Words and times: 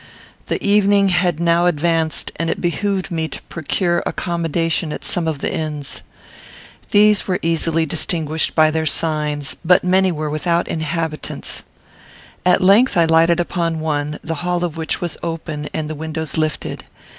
The 0.47 0.59
evening 0.67 1.09
had 1.09 1.39
now 1.39 1.67
advanced, 1.67 2.31
and 2.37 2.49
it 2.49 2.59
behooved 2.59 3.11
me 3.11 3.27
to 3.27 3.39
procure 3.43 4.01
accommodation 4.03 4.91
at 4.91 5.03
some 5.05 5.27
of 5.27 5.37
the 5.41 5.53
inns. 5.53 6.01
These 6.89 7.27
were 7.27 7.37
easily 7.43 7.85
distinguished 7.85 8.55
by 8.55 8.71
their 8.71 8.87
signs, 8.87 9.57
but 9.63 9.83
many 9.83 10.11
were 10.11 10.31
without 10.31 10.67
inhabitants. 10.67 11.61
At 12.47 12.63
length 12.63 12.97
I 12.97 13.05
lighted 13.05 13.39
upon 13.39 13.79
one, 13.79 14.17
the 14.23 14.41
hall 14.41 14.63
of 14.63 14.75
which 14.75 15.01
was 15.01 15.19
open 15.21 15.69
and 15.71 15.87
the 15.87 15.93
windows 15.93 16.35
lifted. 16.35 16.83